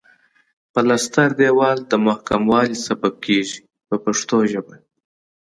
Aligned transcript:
پلستر 0.73 1.29
دېوال 1.39 1.77
د 1.91 1.93
محکموالي 2.07 2.77
سبب 2.87 3.13
کیږي 3.25 3.59
په 3.87 3.95
پښتو 4.03 4.37
ژبه. 4.51 4.75